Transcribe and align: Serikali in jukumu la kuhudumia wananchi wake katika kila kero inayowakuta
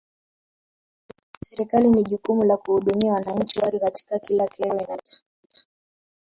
Serikali 1.47 1.87
in 1.87 2.03
jukumu 2.03 2.43
la 2.43 2.57
kuhudumia 2.57 3.13
wananchi 3.13 3.59
wake 3.59 3.79
katika 3.79 4.19
kila 4.19 4.47
kero 4.47 4.73
inayowakuta 4.73 5.23